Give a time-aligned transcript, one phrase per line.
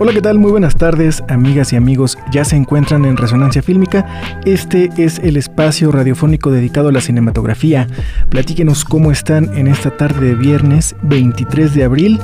[0.00, 0.38] Hola, ¿qué tal?
[0.38, 2.18] Muy buenas tardes, amigas y amigos.
[2.30, 4.06] Ya se encuentran en Resonancia Fílmica.
[4.44, 7.86] Este es el espacio radiofónico dedicado a la cinematografía.
[8.28, 12.20] Platíquenos cómo están en esta tarde de viernes 23 de abril.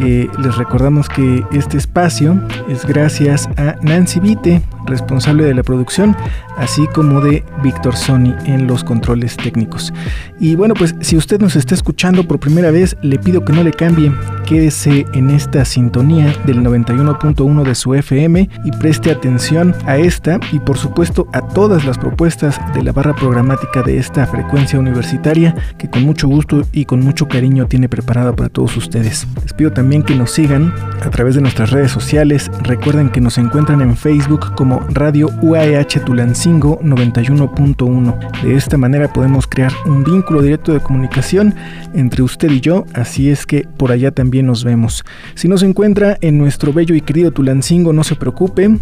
[0.00, 6.16] Eh, les recordamos que este espacio es gracias a Nancy Vite, responsable de la producción,
[6.56, 9.92] así como de Víctor Sony en los controles técnicos.
[10.40, 13.62] Y bueno, pues si usted nos está escuchando por primera vez, le pido que no
[13.62, 14.12] le cambie,
[14.46, 20.60] quédese en esta sintonía del 91.1 de su FM y preste atención a esta y
[20.60, 25.90] por supuesto a todas las propuestas de la barra programática de esta frecuencia universitaria que
[25.90, 29.26] con mucho gusto y con mucho cariño tiene preparada para todos ustedes.
[29.42, 30.72] Les pido también que nos sigan
[31.04, 32.52] a través de nuestras redes sociales.
[32.62, 38.42] Recuerden que nos encuentran en Facebook como Radio UAH Tulancingo 91.1.
[38.42, 41.56] De esta manera podemos crear un vínculo directo de comunicación
[41.94, 45.04] entre usted y yo, así es que por allá también nos vemos.
[45.34, 48.78] Si nos encuentra en nuestro bello y querido Tulancingo, no se preocupe,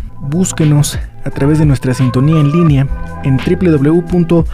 [0.50, 2.88] búsquenos a través de nuestra sintonía en línea
[3.22, 4.44] en www.uah.edu.mx.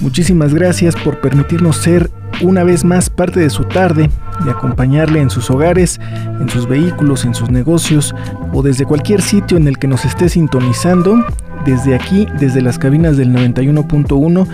[0.00, 4.08] Muchísimas gracias por permitirnos ser una vez más parte de su tarde,
[4.42, 6.00] de acompañarle en sus hogares,
[6.40, 8.14] en sus vehículos, en sus negocios
[8.54, 11.22] o desde cualquier sitio en el que nos esté sintonizando.
[11.66, 14.46] Desde aquí, desde las cabinas del 91.1,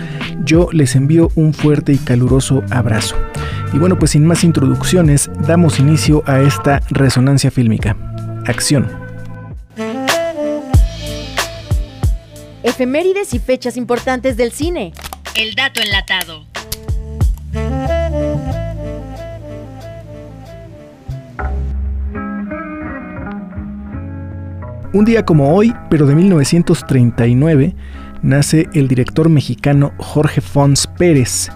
[0.43, 3.15] yo les envío un fuerte y caluroso abrazo.
[3.73, 7.97] Y bueno, pues sin más introducciones, damos inicio a esta resonancia fílmica.
[8.45, 8.87] Acción.
[12.61, 14.93] Efemérides y fechas importantes del cine.
[15.35, 16.45] El dato enlatado.
[24.93, 27.75] Un día como hoy, pero de 1939,
[28.21, 31.49] nace el director mexicano Jorge Fons Pérez.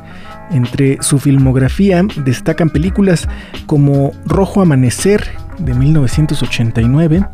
[0.52, 3.28] Entre su filmografía destacan películas
[3.66, 5.24] como Rojo Amanecer
[5.60, 7.26] de 1989,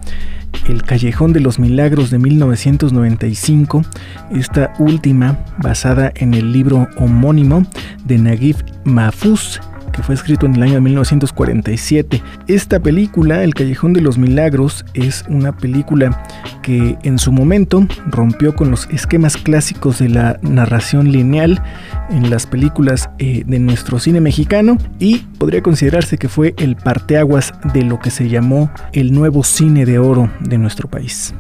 [0.68, 3.84] El Callejón de los Milagros de 1995,
[4.32, 7.64] esta última basada en el libro homónimo
[8.06, 9.60] de Naguib Mahfouz
[9.94, 12.22] que fue escrito en el año de 1947.
[12.48, 16.24] Esta película, El Callejón de los Milagros, es una película
[16.62, 21.64] que en su momento rompió con los esquemas clásicos de la narración lineal
[22.10, 27.54] en las películas eh, de nuestro cine mexicano y podría considerarse que fue el parteaguas
[27.74, 31.34] de lo que se llamó el nuevo cine de oro de nuestro país.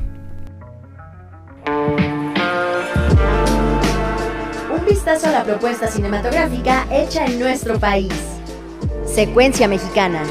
[4.74, 8.33] Un vistazo a la propuesta cinematográfica hecha en nuestro país.
[9.14, 10.24] Secuencia mexicana.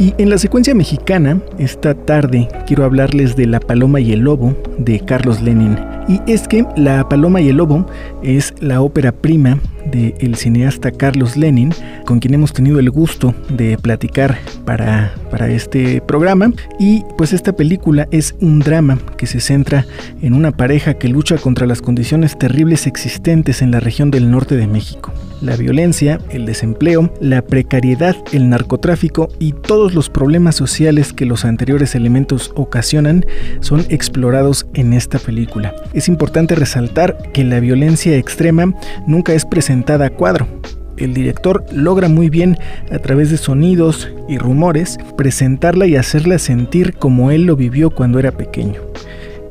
[0.00, 4.56] Y en la secuencia mexicana, esta tarde quiero hablarles de La Paloma y el Lobo
[4.78, 5.78] de Carlos Lenin.
[6.08, 7.86] Y es que La Paloma y el Lobo
[8.20, 9.60] es la ópera prima
[9.92, 11.72] del cineasta Carlos Lenin,
[12.06, 16.52] con quien hemos tenido el gusto de platicar para, para este programa.
[16.78, 19.84] Y pues esta película es un drama que se centra
[20.22, 24.56] en una pareja que lucha contra las condiciones terribles existentes en la región del norte
[24.56, 25.12] de México.
[25.42, 31.44] La violencia, el desempleo, la precariedad, el narcotráfico y todos los problemas sociales que los
[31.44, 33.26] anteriores elementos ocasionan
[33.60, 35.74] son explorados en esta película.
[35.92, 38.74] Es importante resaltar que la violencia extrema
[39.06, 40.48] nunca es presentada a cuadro.
[40.96, 42.58] El director logra muy bien,
[42.90, 48.18] a través de sonidos y rumores, presentarla y hacerla sentir como él lo vivió cuando
[48.18, 48.80] era pequeño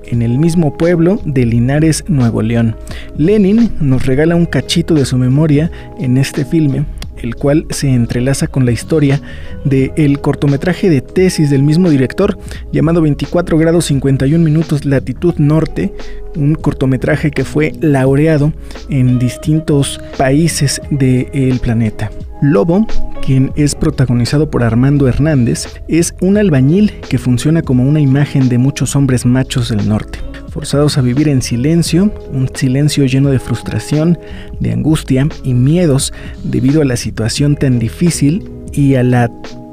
[0.07, 2.75] en el mismo pueblo de Linares, Nuevo León.
[3.18, 6.86] Lenin nos regala un cachito de su memoria en este filme,
[7.17, 9.21] el cual se entrelaza con la historia
[9.63, 12.38] del el cortometraje de tesis del mismo director
[12.71, 15.94] llamado 24 grados 51 minutos latitud norte,
[16.35, 18.53] un cortometraje que fue laureado
[18.89, 22.12] en distintos países del planeta.
[22.41, 22.85] Lobo,
[23.25, 28.57] quien es protagonizado por Armando Hernández, es un albañil que funciona como una imagen de
[28.57, 30.19] muchos hombres machos del norte
[30.55, 34.17] forzados a vivir en silencio, un silencio lleno de frustración,
[34.61, 36.13] de angustia y miedos
[36.45, 39.29] debido a la situación tan difícil y a la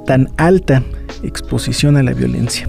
[0.07, 0.83] tan alta
[1.23, 2.69] exposición a la violencia.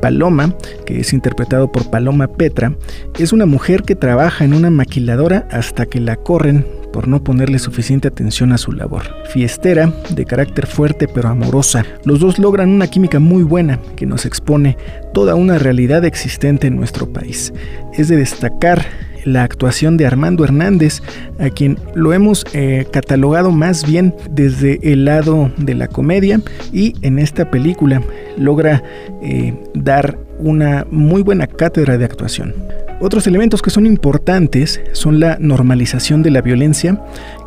[0.00, 0.56] Paloma,
[0.86, 2.74] que es interpretado por Paloma Petra,
[3.18, 7.58] es una mujer que trabaja en una maquiladora hasta que la corren por no ponerle
[7.58, 9.02] suficiente atención a su labor.
[9.32, 14.26] Fiestera, de carácter fuerte pero amorosa, los dos logran una química muy buena que nos
[14.26, 14.76] expone
[15.12, 17.52] toda una realidad existente en nuestro país.
[17.94, 18.84] Es de destacar
[19.26, 21.02] la actuación de Armando Hernández,
[21.38, 26.40] a quien lo hemos eh, catalogado más bien desde el lado de la comedia
[26.72, 28.02] y en esta película
[28.38, 28.82] logra
[29.22, 32.54] eh, dar una muy buena cátedra de actuación.
[32.98, 36.98] Otros elementos que son importantes son la normalización de la violencia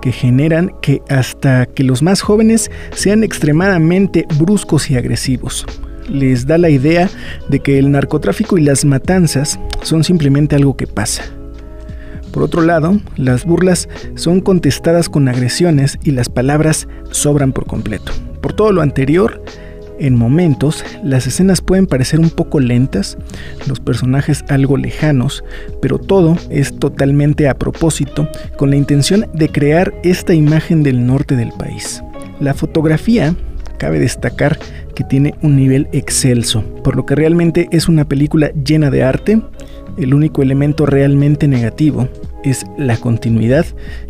[0.01, 5.65] que generan que hasta que los más jóvenes sean extremadamente bruscos y agresivos.
[6.07, 7.09] Les da la idea
[7.49, 11.23] de que el narcotráfico y las matanzas son simplemente algo que pasa.
[12.31, 18.11] Por otro lado, las burlas son contestadas con agresiones y las palabras sobran por completo.
[18.39, 19.41] Por todo lo anterior,
[19.99, 23.17] en momentos, las escenas pueden parecer un poco lentas,
[23.67, 25.43] los personajes algo lejanos,
[25.81, 31.35] pero todo es totalmente a propósito con la intención de crear esta imagen del norte
[31.35, 32.03] del país.
[32.39, 33.35] La fotografía,
[33.77, 34.59] cabe destacar
[34.95, 39.41] que tiene un nivel excelso, por lo que realmente es una película llena de arte,
[39.97, 42.07] el único elemento realmente negativo
[42.43, 43.65] es la continuidad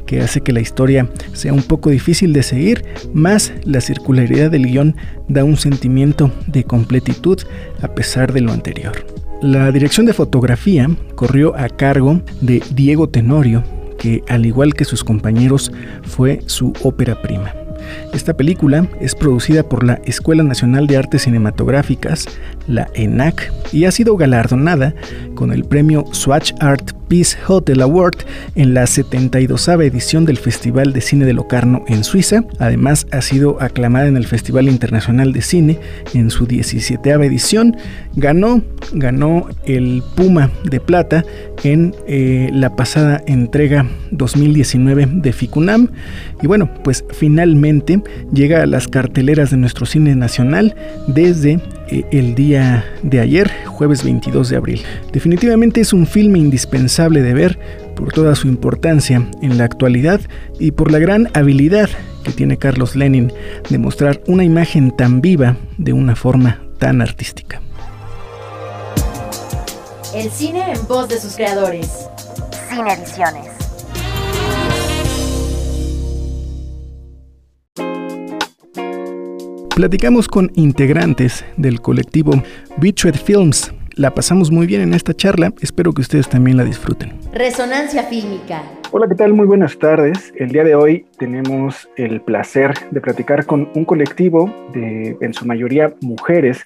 [0.06, 2.84] que hace que la historia sea un poco difícil de seguir,
[3.14, 4.96] más la circularidad del guion
[5.28, 7.40] da un sentimiento de completitud
[7.82, 9.06] a pesar de lo anterior.
[9.42, 13.64] La dirección de fotografía corrió a cargo de Diego Tenorio,
[13.98, 15.72] que al igual que sus compañeros
[16.04, 17.54] fue su ópera prima.
[18.14, 22.26] Esta película es producida por la Escuela Nacional de Artes Cinematográficas,
[22.68, 24.94] la ENAC, y ha sido galardonada
[25.36, 28.20] con el premio Swatch Art Peace Hotel Award
[28.56, 32.46] en la 72 edición del Festival de Cine de Locarno en Suiza.
[32.60, 35.80] Además, ha sido aclamada en el Festival Internacional de Cine
[36.14, 37.76] en su 17 edición.
[38.16, 38.62] Ganó,
[38.94, 41.26] ganó el Puma de Plata
[41.64, 45.90] en eh, la pasada entrega 2019 de FICUNAM.
[46.42, 48.02] Y bueno, pues finalmente
[48.32, 50.76] llega a las carteleras de nuestro cine nacional
[51.08, 51.60] desde
[51.92, 54.82] eh, el día de ayer, jueves 22 de abril.
[55.12, 57.60] Definitivamente es un filme indispensable de ver
[57.96, 60.22] por toda su importancia en la actualidad
[60.60, 61.90] y por la gran habilidad
[62.24, 63.32] que tiene Carlos Lenin
[63.70, 67.62] de mostrar una imagen tan viva de una forma tan artística.
[70.16, 72.08] El cine en voz de sus creadores.
[72.70, 73.59] Cine Ediciones.
[79.80, 82.34] Platicamos con integrantes del colectivo
[82.82, 83.74] Beachhead Films.
[83.96, 87.14] La pasamos muy bien en esta charla, espero que ustedes también la disfruten.
[87.32, 88.62] Resonancia fílmica.
[88.92, 89.34] Hola, ¿qué tal?
[89.34, 90.34] Muy buenas tardes.
[90.36, 95.46] El día de hoy tenemos el placer de platicar con un colectivo de, en su
[95.46, 96.62] mayoría, mujeres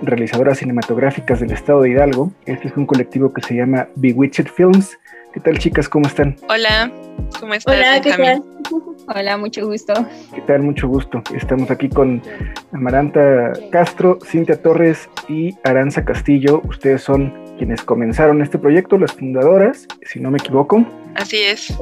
[0.00, 2.32] realizadoras cinematográficas del estado de Hidalgo.
[2.46, 4.96] Este es un colectivo que se llama Bewitched Films.
[5.34, 5.88] ¿Qué tal, chicas?
[5.88, 6.36] ¿Cómo están?
[6.48, 6.92] Hola,
[7.40, 7.74] ¿cómo estás?
[7.74, 8.44] Hola, ¿qué tal?
[9.08, 9.92] Hola, mucho gusto.
[10.32, 10.62] ¿Qué tal?
[10.62, 11.24] Mucho gusto.
[11.34, 12.22] Estamos aquí con
[12.70, 16.62] Amaranta Castro, Cintia Torres y Aranza Castillo.
[16.68, 20.84] Ustedes son quienes comenzaron este proyecto, las fundadoras, si no me equivoco.
[21.14, 21.72] Así es.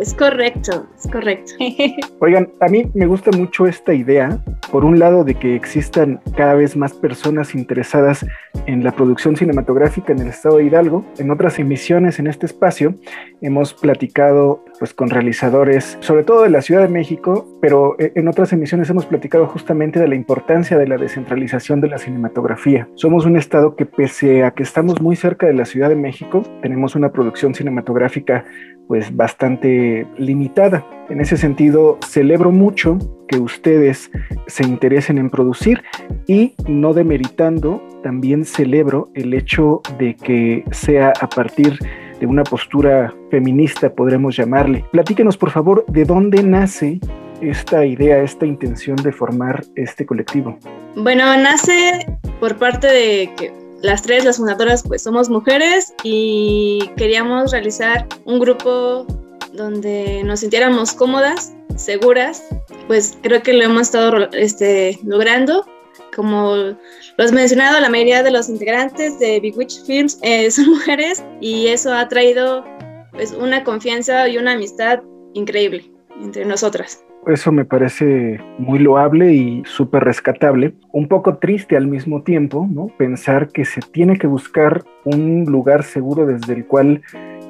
[0.00, 1.52] Es correcto, es correcto.
[2.20, 4.38] Oigan, a mí me gusta mucho esta idea,
[4.70, 8.24] por un lado, de que existan cada vez más personas interesadas
[8.66, 11.04] en la producción cinematográfica en el estado de Hidalgo.
[11.18, 12.94] En otras emisiones en este espacio
[13.40, 18.28] hemos platicado pues con realizadores, sobre todo de la Ciudad de México, pero eh, en
[18.28, 22.88] otras emisiones hemos platicado justamente de la importancia de la descentralización de la cinematografía.
[22.94, 26.42] Somos un estado que pese a que estamos muy cerca de la Ciudad de México,
[26.62, 28.44] tenemos una producción cinematográfica
[28.88, 30.86] pues bastante limitada.
[31.08, 34.10] En ese sentido, celebro mucho que ustedes
[34.46, 35.82] se interesen en producir
[36.26, 43.12] y no demeritando, también celebro el hecho de que sea a partir de una postura
[43.30, 44.84] feminista, podremos llamarle.
[44.92, 47.00] Platíquenos, por favor, de dónde nace
[47.42, 50.58] esta idea, esta intención de formar este colectivo.
[50.94, 52.06] Bueno, nace
[52.40, 58.40] por parte de que las tres, las fundadoras, pues somos mujeres y queríamos realizar un
[58.40, 59.06] grupo
[59.52, 62.42] donde nos sintiéramos cómodas, seguras,
[62.86, 65.66] pues creo que lo hemos estado este, logrando.
[66.14, 70.70] Como lo has mencionado, la mayoría de los integrantes de Big Witch Films eh, son
[70.70, 72.64] mujeres y eso ha traído
[73.12, 75.02] pues, una confianza y una amistad
[75.34, 77.02] increíble entre nosotras.
[77.26, 80.74] Eso me parece muy loable y súper rescatable.
[80.92, 82.86] Un poco triste al mismo tiempo, ¿no?
[82.96, 87.02] Pensar que se tiene que buscar un lugar seguro desde el cual,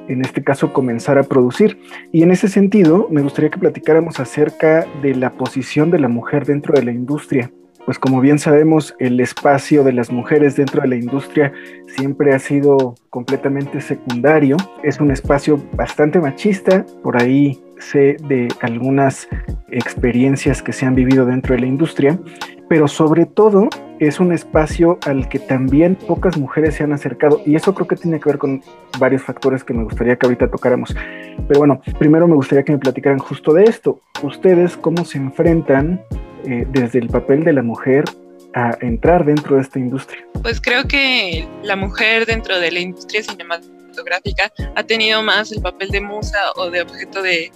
[0.07, 1.77] en este caso, comenzar a producir.
[2.11, 6.47] Y en ese sentido, me gustaría que platicáramos acerca de la posición de la mujer
[6.47, 7.51] dentro de la industria.
[7.87, 11.53] Pues como bien sabemos, el espacio de las mujeres dentro de la industria
[11.95, 14.57] siempre ha sido completamente secundario.
[14.83, 19.29] Es un espacio bastante machista, por ahí sé de algunas
[19.69, 22.19] experiencias que se han vivido dentro de la industria,
[22.67, 27.55] pero sobre todo es un espacio al que también pocas mujeres se han acercado y
[27.55, 28.61] eso creo que tiene que ver con
[28.99, 30.93] varios factores que me gustaría que ahorita tocáramos.
[31.47, 34.01] Pero bueno, primero me gustaría que me platicaran justo de esto.
[34.23, 36.01] Ustedes cómo se enfrentan
[36.47, 38.05] eh, desde el papel de la mujer
[38.53, 40.25] a entrar dentro de esta industria.
[40.41, 45.89] Pues creo que la mujer dentro de la industria cinematográfica ha tenido más el papel
[45.89, 47.51] de musa o de objeto de,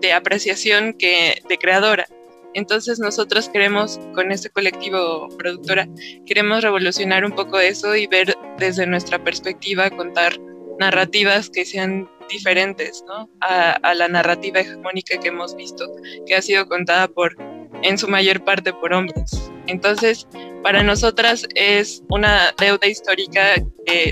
[0.00, 2.06] de apreciación que de creadora.
[2.54, 5.88] Entonces nosotros queremos, con este colectivo productora,
[6.24, 10.38] queremos revolucionar un poco eso y ver desde nuestra perspectiva, contar
[10.78, 13.28] narrativas que sean diferentes ¿no?
[13.40, 15.84] a, la narrativa hegemónica que hemos visto,
[16.26, 17.36] que ha sido contada por,
[17.82, 19.50] en su mayor parte por hombres.
[19.66, 20.26] Entonces,
[20.62, 23.54] para nosotras es una deuda histórica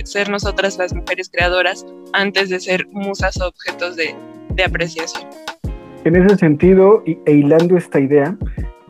[0.04, 4.14] ser nosotras las mujeres creadoras antes de ser musas objetos de,
[4.54, 5.28] de apreciación.
[6.04, 8.36] En ese sentido, e hilando esta idea,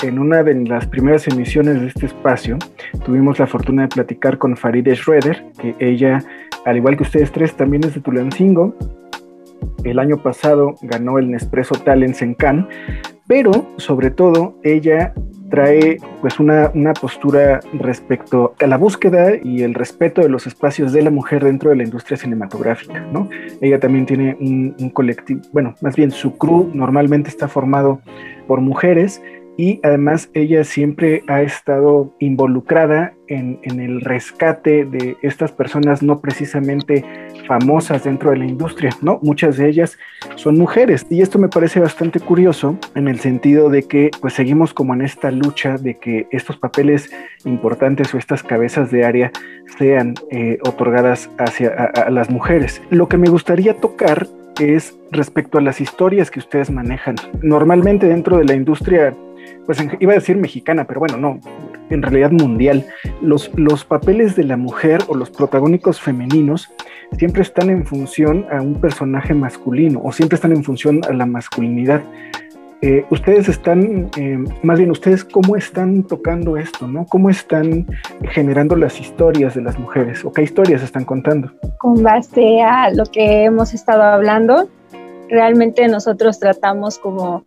[0.02, 2.59] en una de las primeras emisiones de este espacio,
[3.04, 6.23] tuvimos la fortuna de platicar con Faride Schroeder, que ella,
[6.66, 8.75] al igual que ustedes tres, también es de Tulancingo.
[9.85, 12.66] El año pasado ganó el Nespresso Talents en Cannes,
[13.26, 15.12] pero sobre todo ella
[15.50, 20.92] trae pues una, una, postura respecto a la búsqueda y el respeto de los espacios
[20.92, 23.28] de la mujer dentro de la industria cinematográfica, ¿no?
[23.61, 28.00] Ella también tiene un, un colectivo, bueno, más bien su crew normalmente está formado
[28.49, 29.23] por mujeres
[29.57, 37.05] y además ella siempre ha estado involucrada en, el rescate de estas personas no precisamente
[37.49, 39.19] famosas dentro de la industria, ¿no?
[39.23, 39.99] Muchas de ellas
[40.37, 44.75] son mujeres y esto me parece bastante curioso en el sentido de que pues seguimos
[44.75, 47.11] como en esta lucha de que estos papeles
[47.45, 49.33] importantes o estas cabezas de área
[49.79, 52.83] sean eh, otorgadas hacia a las mujeres.
[52.91, 54.27] Lo que me gustaría tocar
[54.61, 57.17] es respecto a las historias que ustedes manejan.
[57.43, 59.15] Normalmente dentro de la industria
[59.66, 61.40] pues iba a decir mexicana, pero bueno, no,
[61.90, 62.87] en realidad mundial,
[63.20, 66.73] los, los papeles de la mujer o los protagónicos femeninos
[67.18, 71.26] siempre están en función a un personaje masculino o siempre están en función a la
[71.26, 72.02] masculinidad.
[72.82, 76.87] Eh, ustedes están, eh, más bien ustedes, ¿cómo están tocando esto?
[76.87, 77.06] ¿no?
[77.06, 77.87] ¿Cómo están
[78.30, 80.25] generando las historias de las mujeres?
[80.25, 81.50] ¿O qué historias están contando?
[81.78, 84.68] Con base a lo que hemos estado hablando,
[85.28, 87.44] realmente nosotros tratamos como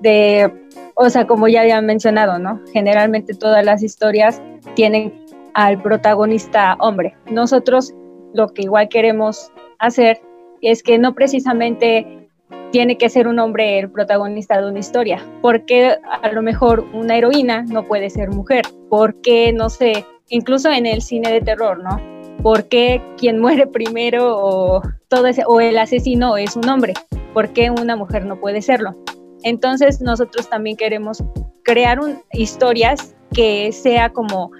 [0.00, 0.52] de
[0.96, 2.60] o sea, como ya había mencionado, ¿no?
[2.72, 4.42] Generalmente todas las historias
[4.74, 5.12] tienen
[5.52, 7.14] al protagonista hombre.
[7.30, 7.94] Nosotros
[8.32, 10.20] lo que igual queremos hacer
[10.62, 12.28] es que no precisamente
[12.72, 17.16] tiene que ser un hombre el protagonista de una historia, porque a lo mejor una
[17.16, 22.00] heroína no puede ser mujer, porque no sé, incluso en el cine de terror, ¿no?
[22.42, 26.94] ¿Por qué quien muere primero o todo ese, o el asesino es un hombre?
[27.34, 28.94] ¿Por qué una mujer no puede serlo?
[29.42, 31.22] Entonces nosotros también queremos
[31.62, 31.98] crear
[32.32, 34.50] historias que sea como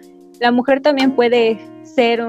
[0.41, 2.27] la mujer también puede ser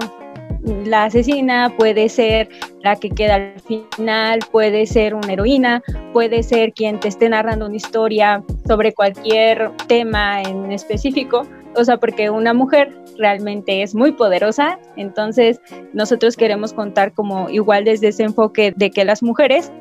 [0.85, 2.49] la asesina, puede ser
[2.81, 5.81] la que queda al final, puede ser una heroína,
[6.13, 11.45] puede ser quien te esté narrando una historia sobre cualquier tema en específico.
[11.75, 15.59] O sea, porque una mujer realmente es muy poderosa, entonces
[15.93, 19.71] nosotros queremos contar como igual desde ese enfoque de que las mujeres,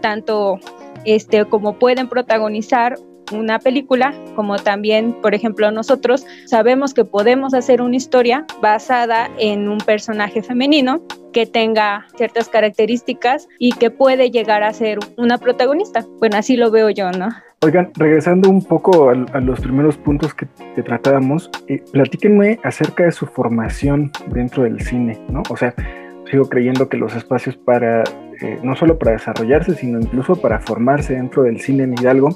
[0.00, 0.58] tanto
[1.04, 2.96] este, como pueden protagonizar
[3.32, 9.68] una película, como también, por ejemplo, nosotros sabemos que podemos hacer una historia basada en
[9.68, 11.02] un personaje femenino
[11.32, 16.04] que tenga ciertas características y que puede llegar a ser una protagonista.
[16.18, 17.28] Bueno, así lo veo yo, ¿no?
[17.62, 23.12] Oigan, regresando un poco a, los primeros puntos que, te tratábamos, eh, platíquenme acerca de
[23.12, 25.42] su formación dentro del cine, ¿no?
[25.50, 25.74] O sea,
[26.30, 28.04] sigo creyendo que los espacios para,
[28.40, 32.30] eh, no solo para desarrollarse, sino incluso para formarse dentro del cine en Hidalgo,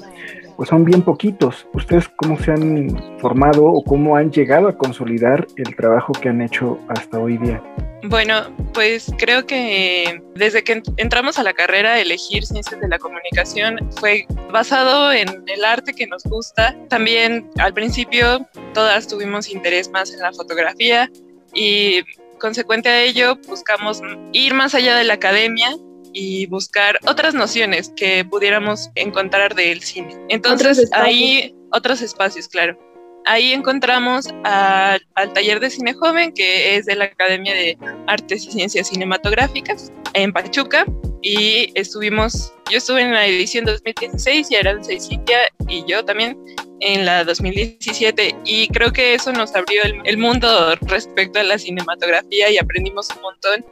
[0.55, 1.67] pues son bien poquitos.
[1.73, 6.41] ¿Ustedes cómo se han formado o cómo han llegado a consolidar el trabajo que han
[6.41, 7.61] hecho hasta hoy día?
[8.03, 13.79] Bueno, pues creo que desde que entramos a la carrera, elegir ciencias de la comunicación
[13.99, 16.75] fue basado en el arte que nos gusta.
[16.87, 21.09] También al principio todas tuvimos interés más en la fotografía
[21.53, 22.01] y
[22.39, 24.01] consecuente a ello, buscamos
[24.33, 25.75] ir más allá de la academia
[26.13, 30.15] y buscar otras nociones que pudiéramos encontrar del cine.
[30.29, 32.79] Entonces, ahí, otros espacios, claro.
[33.25, 37.77] Ahí encontramos al taller de cine joven, que es de la Academia de
[38.07, 40.85] Artes y Ciencias Cinematográficas en Pachuca,
[41.25, 46.37] y estuvimos, yo estuve en la edición 2016 y Aranza y Cintia y yo también
[46.85, 52.49] en la 2017 y creo que eso nos abrió el, mundo respecto a la cinematografía
[52.51, 53.65] y aprendimos un montón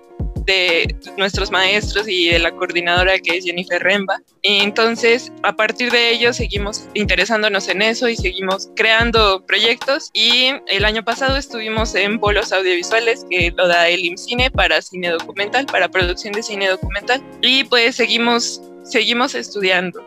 [0.46, 4.20] de nuestros maestros y de la coordinadora que es Jennifer Remba.
[4.42, 10.10] Entonces, a partir de ello, seguimos interesándonos en eso y seguimos creando proyectos.
[10.14, 15.12] Y el año pasado estuvimos en polos audiovisuales que lo da el IMCINE para cine
[15.12, 17.24] documental, para producción de cine documental.
[17.42, 20.04] Y pues seguimos, seguimos estudiando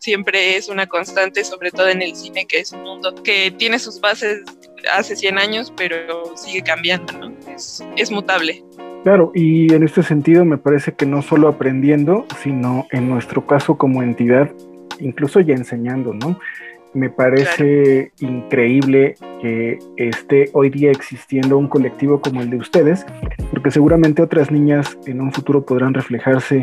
[0.00, 3.78] siempre es una constante, sobre todo en el cine, que es un mundo que tiene
[3.78, 4.42] sus bases
[4.92, 7.32] hace 100 años, pero sigue cambiando, ¿no?
[7.54, 8.64] Es, es mutable.
[9.04, 13.76] Claro, y en este sentido me parece que no solo aprendiendo, sino en nuestro caso
[13.76, 14.50] como entidad,
[14.98, 16.38] incluso ya enseñando, ¿no?
[16.92, 23.06] Me parece increíble que esté hoy día existiendo un colectivo como el de ustedes,
[23.50, 26.62] porque seguramente otras niñas en un futuro podrán reflejarse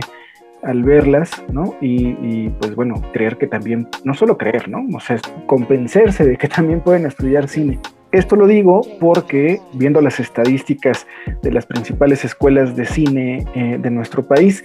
[0.64, 1.76] al verlas, ¿no?
[1.82, 4.86] Y, pues bueno, creer que también, no solo creer, ¿no?
[4.96, 7.80] O sea, convencerse de que también pueden estudiar cine.
[8.12, 11.06] Esto lo digo porque viendo las estadísticas
[11.42, 14.64] de las principales escuelas de cine eh, de nuestro país,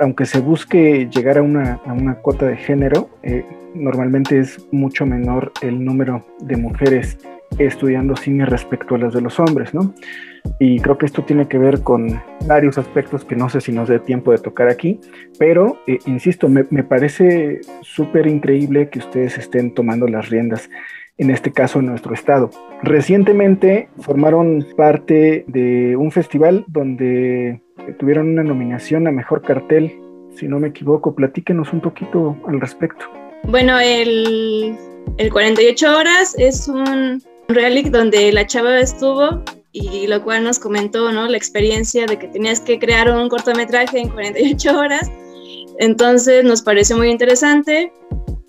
[0.00, 5.06] aunque se busque llegar a una, a una cuota de género, eh, normalmente es mucho
[5.06, 7.18] menor el número de mujeres
[7.58, 9.94] estudiando cine respecto a las de los hombres, ¿no?
[10.58, 13.88] Y creo que esto tiene que ver con varios aspectos que no sé si nos
[13.88, 15.00] dé tiempo de tocar aquí,
[15.38, 20.70] pero eh, insisto, me, parece súper increíble que ustedes estén tomando las riendas
[21.18, 22.50] en este caso en nuestro estado.
[22.82, 27.60] Recientemente formaron parte de un festival donde
[27.98, 29.92] tuvieron una nominación a Mejor Cartel,
[30.36, 31.14] si no me equivoco.
[31.14, 33.06] Platíquenos un poquito al respecto.
[33.44, 34.76] Bueno, el,
[35.18, 39.42] el 48 horas es un reality donde la chava estuvo
[39.74, 41.28] y lo cual nos comentó ¿no?
[41.28, 45.10] la experiencia de que tenías que crear un cortometraje en 48 horas.
[45.78, 47.92] Entonces nos pareció muy interesante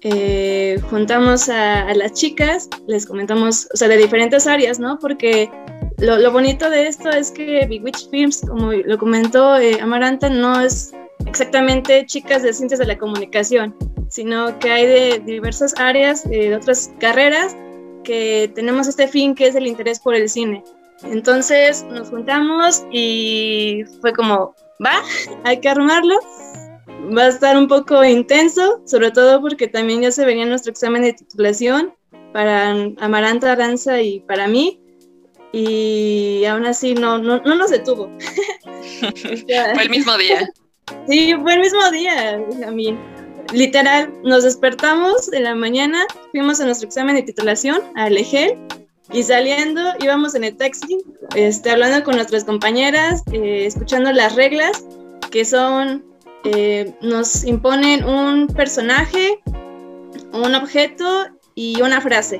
[0.07, 4.99] eh, juntamos a, las chicas, les comentamos, o sea, de diferentes áreas, ¿no?
[4.99, 5.49] Porque
[5.97, 10.61] lo, bonito de esto es que Big Witch Films, como lo comentó eh, Amaranta, no
[10.61, 10.93] es
[11.25, 13.75] exactamente chicas de ciencias de la comunicación,
[14.07, 17.57] sino que hay de diversas áreas, eh, de otras carreras,
[18.03, 20.63] que tenemos este fin que es el interés por el cine.
[21.03, 25.01] Entonces nos juntamos y fue como, va,
[25.43, 26.19] hay que armarlo
[27.15, 31.03] va a estar un poco intenso, sobre todo porque también ya se venía nuestro examen
[31.03, 31.93] de titulación
[32.33, 34.81] para Amaranta Aranza y para mí.
[35.51, 38.09] Y aún así no, no, no nos detuvo.
[39.73, 40.49] fue el mismo día.
[41.07, 42.39] Sí, fue el mismo día,
[42.71, 42.95] mí
[43.51, 48.55] Literal, nos despertamos en la mañana, fuimos a nuestro examen de titulación a Legel
[49.11, 50.97] y saliendo íbamos en el taxi,
[51.35, 54.83] este, hablando con nuestras compañeras, eh, escuchando las reglas,
[55.31, 56.03] que son
[56.45, 59.39] eh, nos imponen un personaje,
[60.31, 62.39] un objeto y una frase,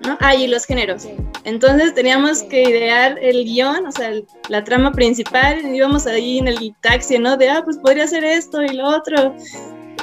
[0.00, 0.16] ¿no?
[0.20, 1.06] Ah, y los géneros.
[1.44, 4.12] Entonces teníamos que idear el guion, o sea,
[4.48, 7.36] la trama principal, íbamos ahí en el taxi, ¿no?
[7.36, 9.34] De, ah, pues podría ser esto y lo otro.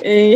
[0.03, 0.35] Eh,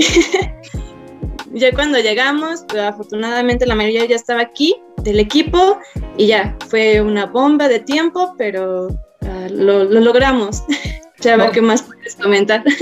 [1.53, 4.75] ya cuando llegamos, pues, afortunadamente la mayoría ya estaba aquí
[5.05, 5.79] del equipo
[6.17, 8.89] y ya, fue una bomba de tiempo, pero
[9.21, 10.63] ah, lo, lo, logramos.
[11.21, 12.63] Chava, ¿qué más puedes comentar?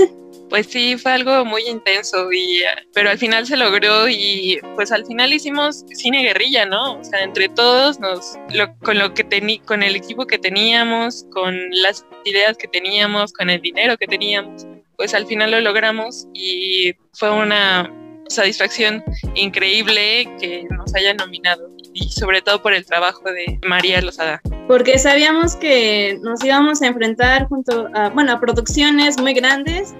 [0.50, 5.04] Pues sí, fue algo muy intenso, y, pero al final se logró y pues al
[5.04, 7.00] final hicimos cine guerrilla, ¿no?
[7.00, 8.38] O sea, entre todos, nos,
[8.84, 13.50] con, lo que tení, con el equipo que teníamos, con las ideas que teníamos, con
[13.50, 14.64] el dinero que teníamos,
[14.96, 17.90] pues al final lo logramos y fue una
[18.28, 19.02] satisfacción
[19.34, 24.42] increíble que nos hayan nominado y sobre todo por el trabajo de María Lozada.
[24.68, 29.94] Porque sabíamos que nos íbamos a enfrentar junto a, bueno, a producciones muy grandes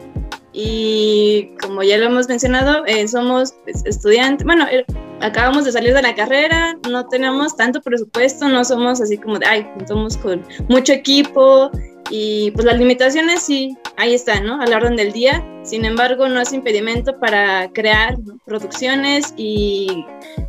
[0.53, 4.85] y como ya lo hemos mencionado, eh, somos pues, estudiantes, bueno, eh,
[5.21, 9.47] acabamos de salir de la carrera, no tenemos tanto presupuesto, no somos así como de,
[9.47, 11.71] ay, somos con mucho equipo
[12.11, 14.61] y pues las limitaciones sí, ahí están, ¿no?
[14.61, 20.05] A la orden del día, sin embargo, no es impedimento para crear producciones y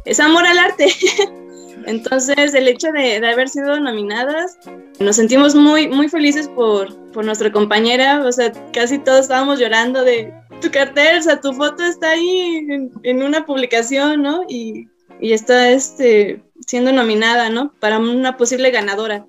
[0.05, 0.87] es amor al arte.
[1.85, 4.57] Entonces, el hecho de, haber sido nominadas,
[4.99, 8.25] nos sentimos muy, muy felices por, por nuestra compañera.
[8.25, 12.67] O sea, casi todos estábamos llorando de tu cartel, o sea, tu foto está ahí
[13.03, 14.43] en, una publicación, ¿no?
[14.49, 14.87] Y,
[15.19, 17.71] y, está este, siendo nominada, ¿no?
[17.79, 19.25] Para una posible ganadora.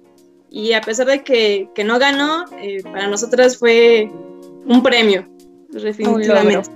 [0.57, 4.09] Y a pesar de que, que no ganó, eh, para nosotras fue
[4.65, 5.23] un premio,
[5.69, 6.71] definitivamente.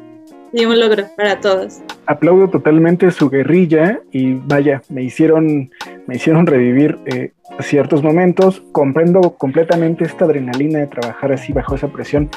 [0.53, 1.79] Y un logro para todos.
[2.05, 5.71] Aplaudo totalmente su guerrilla y vaya, me hicieron,
[6.07, 8.63] me hicieron revivir eh, ciertos momentos.
[8.73, 12.29] Comprendo completamente esta adrenalina de trabajar así bajo esa presión.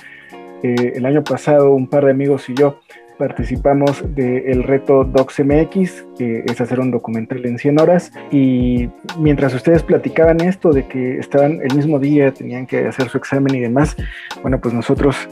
[0.63, 2.79] Eh, el año pasado un par de amigos y yo
[3.17, 8.12] participamos del reto DocsMX, que es hacer un documental en 100 horas.
[8.32, 13.17] Y mientras ustedes platicaban esto de que estaban el mismo día, tenían que hacer su
[13.17, 13.95] examen y demás,
[14.41, 15.28] bueno, pues nosotros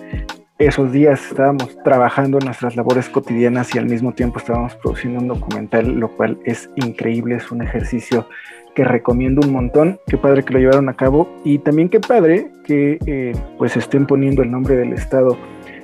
[0.67, 5.27] esos días estábamos trabajando en nuestras labores cotidianas y al mismo tiempo estábamos produciendo un
[5.27, 8.27] documental, lo cual es increíble, es un ejercicio
[8.75, 9.99] que recomiendo un montón.
[10.07, 14.05] Qué padre que lo llevaron a cabo y también qué padre que eh, pues estén
[14.05, 15.37] poniendo el nombre del estado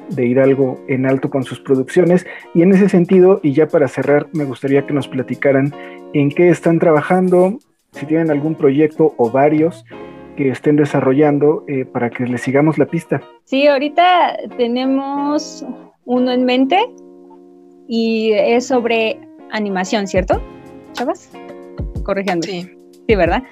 [0.10, 2.26] de Hidalgo en alto con sus producciones.
[2.54, 5.74] Y en ese sentido, y ya para cerrar, me gustaría que nos platicaran
[6.14, 7.60] en qué están trabajando,
[7.92, 9.86] si tienen algún proyecto o varios
[10.36, 13.22] que estén desarrollando eh, para que les sigamos la pista.
[13.46, 15.66] Sí, ahorita tenemos
[16.06, 16.80] uno en mente
[17.88, 19.20] y es sobre
[19.52, 20.42] animación, ¿cierto?
[20.94, 21.32] Chavas,
[22.04, 22.46] corrigiendo.
[22.46, 22.70] Sí.
[23.08, 23.44] Sí, ¿verdad?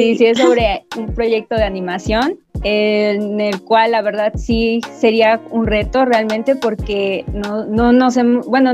[0.00, 5.42] Sí, sí, es sobre un proyecto de animación en el cual la verdad sí sería
[5.50, 8.72] un reto realmente porque no, no, no sé, bueno,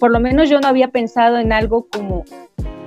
[0.00, 2.24] por lo menos yo no había pensado en algo como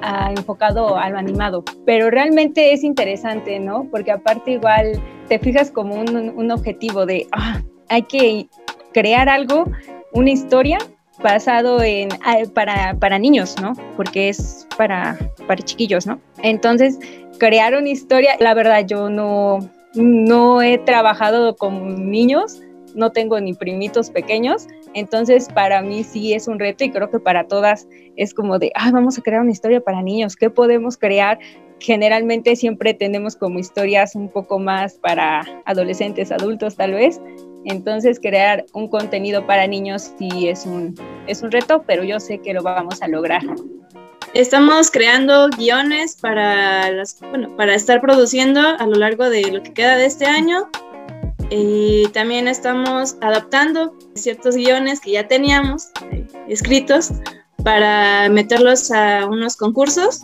[0.02, 3.88] ah, enfocado a lo animado, pero realmente es interesante, ¿no?
[3.90, 8.48] Porque aparte igual te fijas como un, un objetivo de, ah, hay que
[8.92, 9.64] crear algo,
[10.12, 10.78] una historia
[11.22, 13.74] basado en ah, para, para niños, ¿no?
[13.96, 16.20] Porque es para, para chiquillos, ¿no?
[16.42, 17.00] Entonces,
[17.42, 22.62] crear una historia, la verdad yo no, no he trabajado con niños,
[22.94, 27.20] no tengo ni primitos pequeños, entonces para mí sí es un reto y creo que
[27.20, 31.00] para todas es como de, ah, vamos a crear una historia para niños, ¿qué podemos
[31.00, 31.40] crear?
[31.80, 37.20] Generalmente siempre tenemos como historias un poco más para adolescentes, adultos tal vez,
[37.66, 40.94] entonces crear un contenido para niños sí es un,
[41.26, 43.42] es un reto, pero yo sé que lo vamos a lograr.
[44.34, 49.74] Estamos creando guiones para, las, bueno, para estar produciendo a lo largo de lo que
[49.74, 50.70] queda de este año.
[51.50, 57.12] Y también estamos adaptando ciertos guiones que ya teníamos eh, escritos
[57.66, 60.22] para meterlos a unos concursos.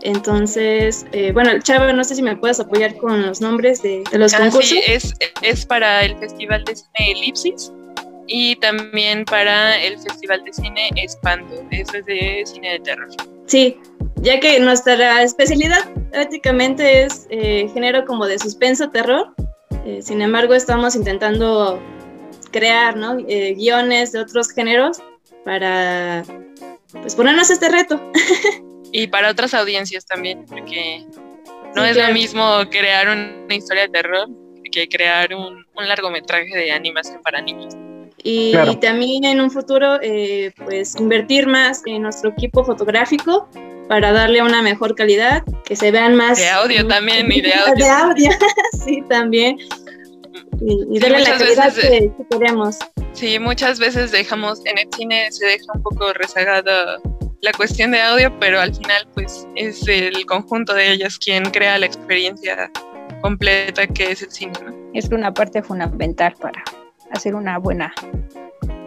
[0.00, 4.32] Entonces, eh, bueno, Chava, no sé si me puedes apoyar con los nombres de, los
[4.32, 4.70] ah, concursos.
[4.70, 5.12] Sí, es,
[5.42, 7.72] es para el Festival de Cine Elipsis
[8.28, 13.08] y también para el Festival de Cine Espanto, eso es de cine de terror.
[13.46, 13.80] Sí,
[14.16, 19.34] ya que nuestra especialidad prácticamente es eh, género como de suspenso, terror,
[19.86, 21.82] eh, sin embargo estamos intentando
[22.52, 23.18] crear ¿no?
[23.26, 24.98] Eh, guiones de otros géneros
[25.44, 26.22] para
[26.92, 28.00] pues ponernos este reto.
[28.92, 31.06] y para otras audiencias también, porque
[31.74, 34.28] no es lo mismo crear una historia de terror
[34.70, 37.74] que crear un, un largometraje de animación para niños
[38.22, 43.48] y, también en un futuro eh, pues invertir más en nuestro equipo fotográfico
[43.88, 46.38] para darle una mejor calidad, que se vean más...
[46.38, 47.74] De audio también, y de audio.
[47.84, 48.30] De audio,
[48.84, 49.56] sí, también.
[50.60, 52.76] Y, darle la calidad que, queremos.
[53.12, 56.98] Sí, muchas veces dejamos, en el cine se deja un poco rezagada
[57.40, 61.78] la cuestión de audio, pero al final pues es el conjunto de ellas quien crea
[61.78, 62.70] la experiencia
[63.22, 64.52] completa que es el cine.
[64.92, 66.62] Es una parte fundamental para
[67.12, 67.92] hacer una buena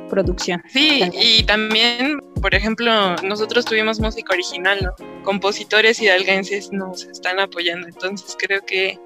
[0.10, 0.62] producción.
[0.68, 5.24] Sí, y también, por ejemplo, nosotros tuvimos música original, ¿no?
[5.24, 9.00] Compositores hidalguenses nos están apoyando, entonces creo que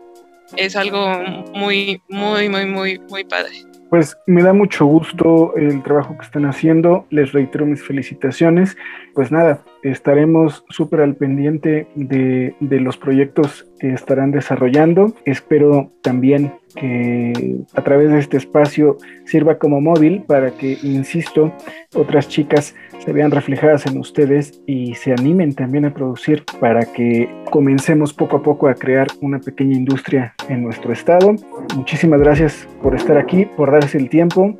[0.57, 1.07] es algo
[1.53, 3.51] muy, muy, muy, muy, muy padre.
[3.89, 8.75] Pues me da mucho gusto el trabajo que están haciendo, les reitero mis felicitaciones.
[9.13, 15.13] Pues nada, estaremos súper al pendiente de, los proyectos que estarán desarrollando.
[15.25, 21.53] Espero también que a través de este espacio sirva como móvil para que, insisto,
[21.95, 27.29] otras chicas se vean reflejadas en ustedes y se animen también a producir para que
[27.51, 31.35] comencemos poco a poco a crear una pequeña industria en nuestro estado.
[31.75, 34.57] Muchísimas gracias por estar aquí, por darse el tiempo.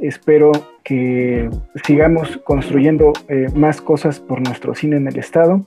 [0.00, 0.52] Espero
[0.84, 1.50] que
[1.84, 5.64] sigamos construyendo eh, más cosas por nuestro cine en el estado.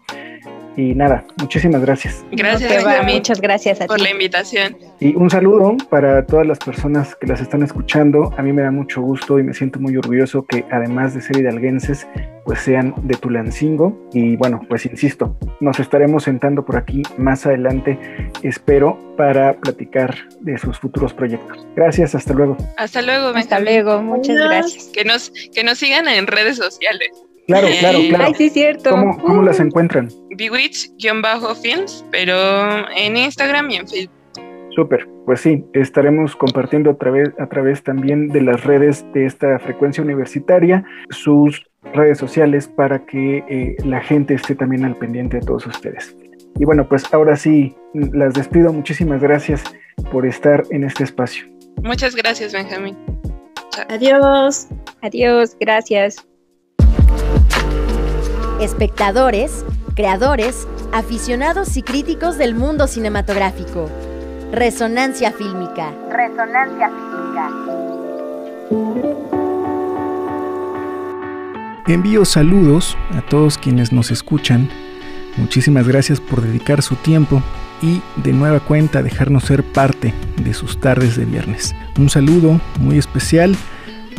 [0.78, 2.24] Y nada, muchísimas gracias.
[2.32, 4.78] Gracias, Muchas gracias a por la invitación.
[5.00, 8.34] Y un saludo para todas las personas que las están escuchando.
[8.38, 11.38] A mí me da mucho gusto y me siento muy orgulloso que además de ser
[11.38, 12.08] hidalguenses,
[12.46, 14.10] pues sean de Tulancingo.
[14.14, 17.98] Y bueno, pues insisto, nos estaremos sentando por aquí más adelante,
[18.44, 21.68] espero, para platicar de sus futuros proyectos.
[21.76, 22.58] Gracias, hasta luego.
[22.78, 24.90] Hasta luego, Hasta luego, muchas gracias.
[24.94, 27.10] Que nos, que nos sigan en redes sociales.
[27.48, 28.24] Claro, claro, claro.
[28.28, 28.92] Ay, sí, cierto.
[28.92, 30.10] ¿Cómo, cómo las encuentran?
[30.38, 34.21] Bewitch-films, pero en Instagram y en Facebook.
[34.76, 39.60] Súper, pues sí, estaremos compartiendo a través, a través también de las redes de esta
[39.60, 45.46] frecuencia universitaria sus redes sociales para que eh, la gente esté también al pendiente de
[45.46, 46.16] todos ustedes.
[46.60, 48.72] Y bueno, pues ahora sí, las despido.
[48.72, 49.64] Muchísimas gracias
[50.12, 51.46] por estar en este espacio.
[51.84, 52.96] Muchas gracias, Benjamín.
[53.90, 54.68] Adiós.
[55.02, 56.16] Adiós, gracias.
[58.60, 63.90] Espectadores, creadores, aficionados y críticos del mundo cinematográfico.
[64.52, 65.94] Resonancia fílmica.
[66.10, 67.50] Resonancia fílmica.
[71.88, 74.70] Envío saludos a todos quienes nos escuchan.
[75.38, 77.42] Muchísimas gracias por dedicar su tiempo
[77.82, 81.74] y de nueva cuenta dejarnos ser parte de sus tardes de viernes.
[81.98, 83.56] Un saludo muy especial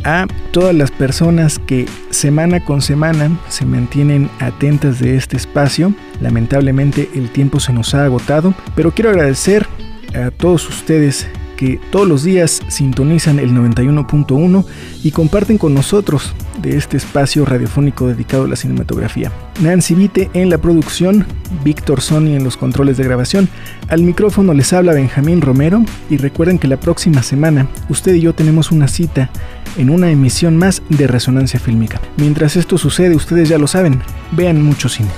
[0.02, 5.92] a todas las personas que semana con semana se mantienen atentas de este espacio.
[6.22, 9.66] Lamentablemente el tiempo se nos ha agotado, pero quiero agradecer
[10.14, 14.64] a todos ustedes que todos los días sintonizan el 91.1
[15.04, 19.30] y comparten con nosotros de este espacio radiofónico dedicado a la cinematografía.
[19.60, 21.24] Nancy Vite en la producción,
[21.62, 23.48] Víctor Sony en los controles de grabación.
[23.88, 28.34] Al micrófono les habla Benjamín Romero y recuerden que la próxima semana usted y yo
[28.34, 29.30] tenemos una cita
[29.76, 32.00] en una emisión más de Resonancia Fílmica.
[32.16, 34.00] Mientras esto sucede, ustedes ya lo saben,
[34.32, 35.10] vean mucho cine.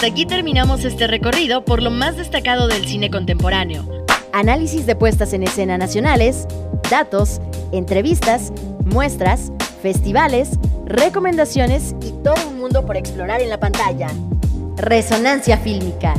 [0.00, 3.84] Hasta aquí terminamos este recorrido por lo más destacado del cine contemporáneo.
[4.32, 6.48] Análisis de puestas en escena nacionales,
[6.90, 8.50] datos, entrevistas,
[8.82, 10.52] muestras, festivales,
[10.86, 14.08] recomendaciones y todo un mundo por explorar en la pantalla.
[14.76, 16.14] Resonancia fílmica.